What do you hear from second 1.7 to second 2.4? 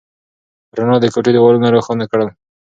روښانه کړل.